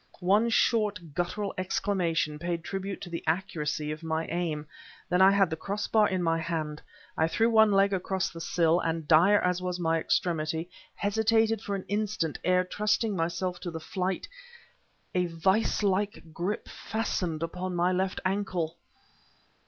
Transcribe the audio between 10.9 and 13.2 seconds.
hesitated for an instant ere trusting